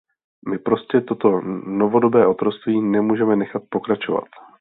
My 0.49 0.57
prostě 0.57 1.01
toto 1.01 1.41
novodobé 1.67 2.27
otroctví 2.27 2.81
nemůžeme 2.81 3.35
nechat 3.35 3.63
pokračovat. 3.69 4.23